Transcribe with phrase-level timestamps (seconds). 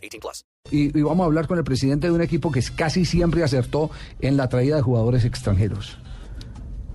[0.00, 0.44] 18 plus.
[0.70, 3.90] Y, y vamos a hablar con el presidente de un equipo que casi siempre acertó
[4.20, 5.98] en la traída de jugadores extranjeros.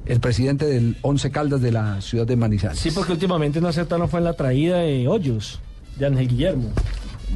[0.05, 2.77] El presidente del Once Caldas de la ciudad de Manizales.
[2.79, 5.59] Sí, porque últimamente no acertaron fue en la traída de Hoyos,
[5.97, 6.71] de Ángel Guillermo.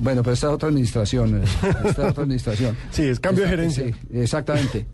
[0.01, 1.41] Bueno, pero esta es otra administración.
[1.41, 1.45] eh,
[1.85, 2.77] Esta es otra administración.
[2.91, 3.85] Sí, es cambio de gerencia.
[3.85, 4.85] Sí, exactamente.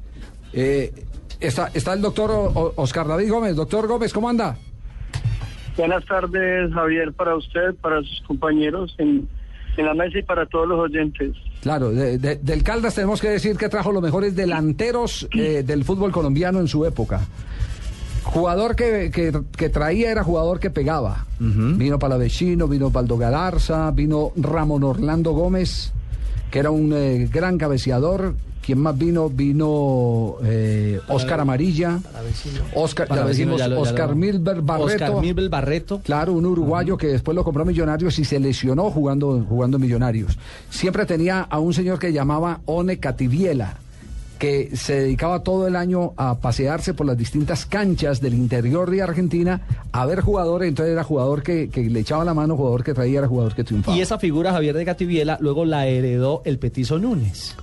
[0.53, 0.93] Eh,
[1.41, 3.55] está, está el doctor O- O- Oscar David Gómez.
[3.57, 4.57] Doctor Gómez, ¿cómo anda?
[5.75, 9.27] Buenas tardes, Javier, para usted, para sus compañeros en,
[9.77, 11.33] en la mesa y para todos los oyentes.
[11.61, 15.83] Claro, de- de- del Caldas tenemos que decir que trajo los mejores delanteros eh, del
[15.83, 17.21] fútbol colombiano en su época.
[18.23, 21.25] Jugador que, que- que traía era jugador que pegaba.
[21.39, 25.93] Vino Palavecino, vino Baldo Galarza, vino Ramón Orlando Gómez,
[26.55, 28.33] que era un eh, gran cabeceador.
[28.65, 29.29] ¿Quién más vino?
[29.29, 31.99] Vino eh, Oscar Amarilla.
[32.73, 34.85] Oscar, ya decimos, ya lo- ya Oscar lo- Milber Barreto.
[35.05, 35.99] Oscar Milbel Barreto.
[36.01, 40.37] Claro, un uruguayo que después lo compró Millonarios y se lesionó jugando, jugando Millonarios.
[40.69, 43.77] Siempre tenía a un señor que llamaba One Cativiela,
[44.37, 49.01] que se dedicaba todo el año a pasearse por las distintas canchas del interior de
[49.01, 50.69] Argentina a ver jugadores.
[50.69, 53.63] Entonces era jugador que, que le echaba la mano, jugador que traía, era jugador que
[53.63, 53.97] triunfaba.
[53.97, 57.55] Y esa figura, Javier de Gativiela, luego la heredó el Petizo Núñez.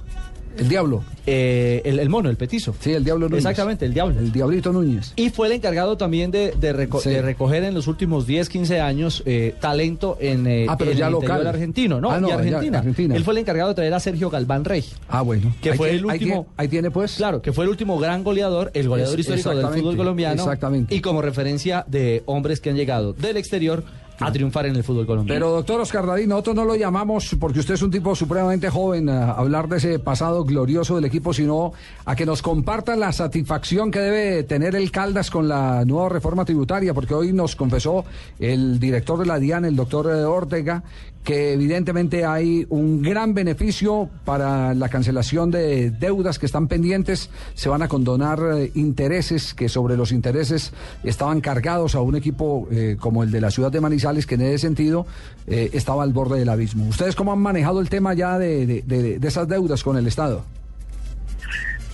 [0.58, 1.03] El Diablo.
[1.27, 2.75] Eh, el, el mono, el Petizo.
[2.81, 3.45] Sí, el Diablo Núñez.
[3.45, 4.19] Exactamente, el Diablo.
[4.19, 5.12] El Diablito Núñez.
[5.17, 7.11] Y fue el encargado también de, de reco- Sí.
[7.11, 10.97] de recoger en los últimos 10, 15 años eh, talento en, eh, Ah, pero en
[10.98, 11.47] ya el local.
[11.47, 12.11] argentino, ¿no?
[12.11, 12.36] Ah, no, y ya,
[12.78, 13.14] Argentina.
[13.17, 14.84] Él fue el encargado de traer a Sergio Galván Rey.
[15.09, 15.55] Ah, bueno.
[15.62, 17.14] Que Ahí fue tiene- el ahí tiene- último- Ahí tiene, pues.
[17.16, 20.42] Claro, que fue el último gran goleador, el goleador Es- histórico del fútbol colombiano.
[20.42, 20.94] exactamente.
[20.94, 23.84] Y como referencia de hombres que han llegado del exterior
[24.19, 25.39] a triunfar en el fútbol colombiano.
[25.39, 29.09] Pero doctor Oscar David, nosotros no lo llamamos porque usted es un tipo supremamente joven
[29.09, 31.73] a hablar de ese pasado glorioso del equipo, sino
[32.05, 36.45] a que nos comparta la satisfacción que debe tener el Caldas con la nueva reforma
[36.45, 38.05] tributaria, porque hoy nos confesó
[38.39, 40.83] el director de la DIAN, el doctor eh, Ortega,
[41.25, 47.69] que evidentemente hay un gran beneficio para la cancelación de deudas que están pendientes, se
[47.69, 50.72] van a condonar eh, intereses que sobre los intereses
[51.05, 54.43] estaban cargados a un equipo eh, como el de la ciudad de Manizales, que en
[54.43, 55.07] ese sentido
[55.47, 56.87] eh, estaba al borde del abismo.
[56.89, 58.83] ¿Ustedes cómo han manejado el tema ya de, de-
[59.29, 60.45] esas deudas con el Estado?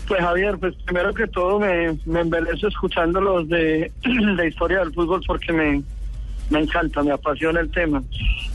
[0.07, 3.93] Pues Javier, pues primero que todo me, me embelezo escuchándolos de,
[4.37, 5.83] de historia del fútbol porque me,
[6.51, 8.03] me encanta, me apasiona el tema.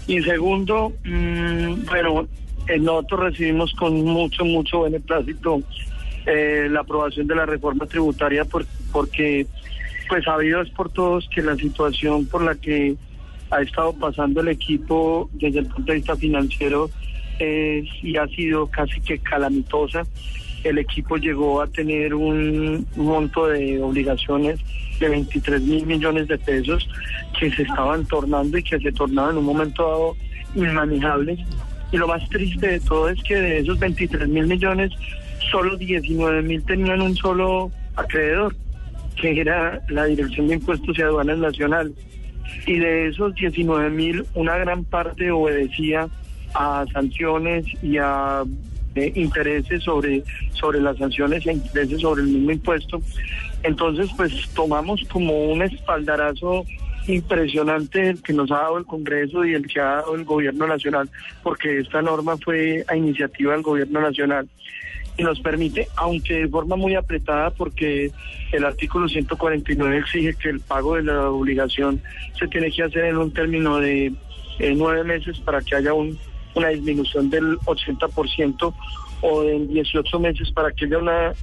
[0.07, 2.27] Y segundo, mm, bueno,
[2.67, 5.61] eh, nosotros recibimos con mucho, mucho beneplácito
[6.25, 9.45] eh, la aprobación de la reforma tributaria por- porque
[10.09, 12.95] pues sabido es por todos que la situación por la que
[13.53, 16.89] ha estado pasando el equipo desde el punto de vista financiero
[17.39, 20.03] es y ha sido casi que calamitosa.
[20.63, 24.59] El equipo llegó a tener un monto de obligaciones
[24.99, 26.87] de 23 mil millones de pesos
[27.37, 30.15] que se estaban tornando y que se tornaban en un momento dado
[30.55, 31.39] inmanejables.
[31.91, 34.91] Y lo más triste de todo es que de esos 23 mil millones,
[35.51, 38.55] solo 19 mil tenían un solo acreedor,
[39.15, 41.93] que era la Dirección de Impuestos y Aduanas Nacional.
[42.65, 46.07] Y de esos 19 mil, una gran parte obedecía
[46.53, 48.43] a sanciones y a
[48.95, 50.23] eh, intereses sobre,
[50.53, 53.01] sobre las sanciones a intereses sobre el mismo impuesto.
[53.63, 56.65] Entonces, pues tomamos como un espaldarazo
[57.07, 60.67] impresionante el que nos ha dado el Congreso y el que ha dado el Gobierno
[60.67, 61.09] Nacional,
[61.41, 64.47] porque esta norma fue a iniciativa del Gobierno Nacional
[65.17, 68.11] y nos permite, aunque de forma muy apretada, porque
[68.51, 72.01] el artículo 149 exige que el pago de la obligación
[72.39, 74.13] se tiene que hacer en un término de
[74.59, 76.17] eh, nueve meses para que haya un-
[76.55, 78.73] una disminución del 80%
[79.23, 81.33] o en 18 meses para que haya una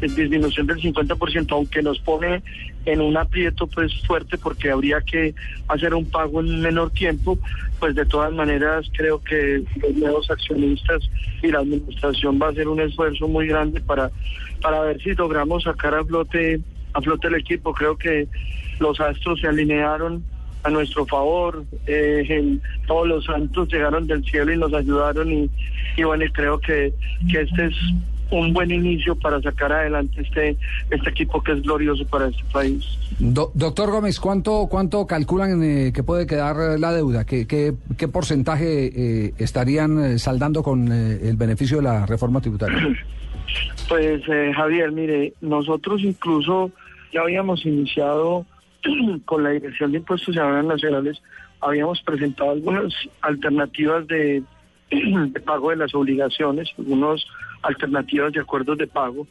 [0.00, 2.42] disminución del 50%, aunque nos pone
[2.84, 5.34] en un aprieto pues fuerte porque habría que
[5.68, 7.38] hacer un pago en menor tiempo,
[7.78, 11.02] pues de todas maneras creo que los nuevos accionistas
[11.42, 14.10] y la administración va a hacer un esfuerzo muy grande para,
[14.60, 16.60] para ver si logramos sacar a flote,
[16.92, 17.72] a flote el equipo.
[17.72, 18.28] Creo que
[18.80, 20.22] los astros se alinearon
[20.62, 25.50] a nuestro favor, eh, el- todos los santos llegaron del cielo y nos ayudaron y,
[25.96, 26.92] y bueno, y creo que,
[27.30, 27.74] que este es
[28.32, 30.56] un buen inicio para sacar adelante este,
[30.90, 32.84] este equipo que es glorioso para este país.
[33.18, 37.24] Do- doctor Gómez, ¿cuánto, cuánto calculan eh, que puede quedar la deuda?
[37.24, 38.92] ¿Qué, qué, qué porcentaje
[39.26, 42.78] eh, estarían eh, saldando con eh, el beneficio de la reforma tributaria?
[43.88, 46.70] Pues eh, Javier, mire, nosotros incluso
[47.12, 48.46] ya habíamos iniciado
[49.24, 51.22] con la Dirección de Impuestos y Aduanas Nacionales,
[51.60, 54.42] habíamos presentado algunas alternativas de,
[55.44, 57.24] pago de las obligaciones, algunas
[57.62, 59.26] alternativas de acuerdos de pago,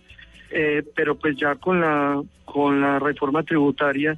[0.52, 4.18] eh, pero pues ya con la con la reforma tributaria,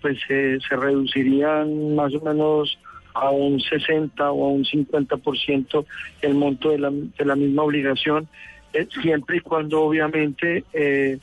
[0.00, 2.78] pues eh, se reducirían más o menos
[3.14, 5.84] a un 60 o a un 50%
[6.22, 8.28] el monto de la, de la misma obligación,
[8.72, 11.18] eh, siempre y cuando obviamente eh,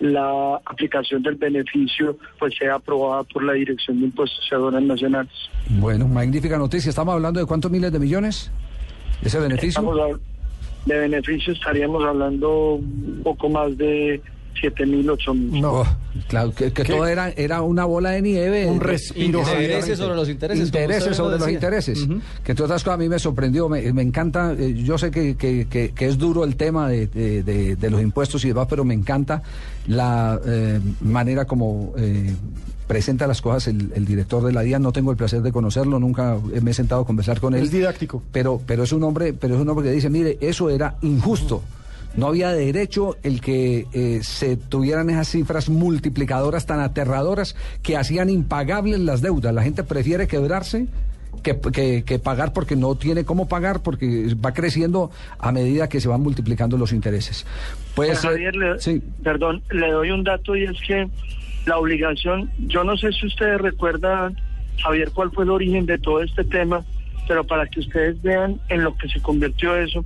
[0.00, 5.32] la aplicación del beneficio pues sea aprobada por la Dirección de Impuestos y Aduanas Nacionales.
[5.68, 6.90] Bueno, magnífica noticia.
[6.90, 8.50] ¿Estamos hablando de cuántos miles de millones?
[9.22, 9.80] ¿Ese beneficio?
[9.80, 10.20] Estamos
[10.86, 14.22] de beneficio estaríamos hablando un poco más de
[14.60, 15.60] 7 mil, 8 mil.
[15.62, 15.84] No.
[16.28, 18.66] claro, que, que todo era, era una bola de nieve.
[18.66, 19.40] Un respiro.
[19.40, 20.66] Intereses sobre los intereses.
[20.66, 22.06] intereses lo sobre los intereses.
[22.44, 25.36] Que entre otras cosas a mí me sorprendió, me, me encanta, eh, yo sé que,
[25.36, 28.66] que- que- que es duro el tema de, de- de- de los impuestos y demás,
[28.70, 29.42] pero me encanta
[29.86, 32.34] la eh, manera como eh,
[32.86, 34.82] presenta las cosas el, el director de la DIAN.
[34.82, 37.64] No tengo el placer de conocerlo, nunca me he sentado a conversar con él.
[37.64, 38.22] Es didáctico.
[38.32, 41.62] Pero, pero es un hombre, pero es un hombre que dice, mire, eso era injusto.
[42.16, 48.30] No había derecho el que eh, se tuvieran esas cifras multiplicadoras tan aterradoras que hacían
[48.30, 49.52] impagables las deudas.
[49.54, 50.86] La gente prefiere quebrarse
[51.42, 56.00] que, que- que pagar porque no tiene cómo pagar porque va creciendo a medida que
[56.00, 57.46] se van multiplicando los intereses.
[57.94, 59.02] Pues, Javier, eh, le, sí.
[59.22, 61.08] perdón, le doy un dato y es que
[61.66, 64.36] la obligación, yo no sé si ustedes recuerdan,
[64.82, 66.84] Javier, cuál fue el origen de todo este tema,
[67.26, 70.04] pero para que ustedes vean en lo que se convirtió eso.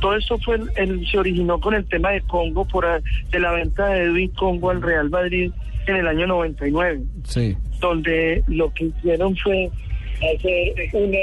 [0.00, 3.00] Todo esto fue, el- se originó con el tema de Congo, por a-
[3.30, 5.50] de la venta de Edwin Congo al Real Madrid
[5.86, 7.56] en el año 99 Sí.
[7.80, 9.70] donde lo que hicieron fue
[10.16, 11.18] hacer una,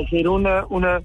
[0.00, 1.02] hacer una, una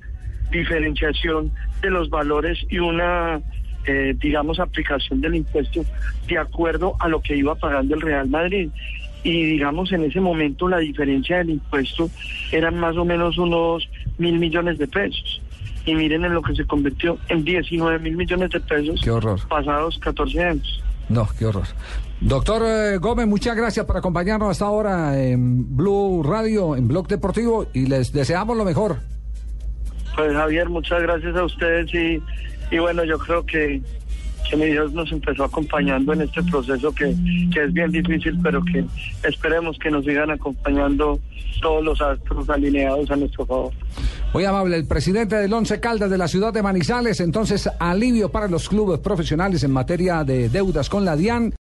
[0.52, 3.42] diferenciación de los valores y una,
[3.88, 5.84] eh, digamos, aplicación del impuesto
[6.28, 8.70] de acuerdo a lo que iba pagando el Real Madrid.
[9.24, 12.10] Y digamos, en ese momento la diferencia del impuesto
[12.52, 13.88] eran más o menos unos
[14.18, 15.42] mil millones de pesos.
[15.86, 19.40] Y miren en lo que se convirtió en 19 mil millones de pesos Qué horror.
[19.48, 20.84] pasados 14 años.
[21.10, 21.68] No, qué horror.
[22.22, 27.68] Doctor eh, Gómez, muchas gracias por acompañarnos hasta ahora en Blue Radio, en Blog Deportivo,
[27.74, 28.98] y les deseamos lo mejor.
[30.16, 32.22] Pues Javier, muchas gracias a ustedes y,
[32.74, 33.81] y bueno, yo creo que,
[34.53, 37.15] que mi Dios nos empezó acompañando en este proceso que,
[37.51, 38.85] que es bien difícil, pero que
[39.27, 41.19] esperemos que nos sigan acompañando
[41.61, 43.73] todos los astros alineados a nuestro favor.
[44.33, 48.47] Muy amable, el presidente del Once Caldas de la ciudad de Manizales, entonces alivio para
[48.47, 51.51] los clubes profesionales en materia de deudas con la DIAN.